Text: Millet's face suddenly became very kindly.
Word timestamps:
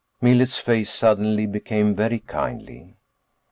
Millet's 0.19 0.57
face 0.57 0.89
suddenly 0.89 1.45
became 1.45 1.93
very 1.93 2.17
kindly. 2.17 2.95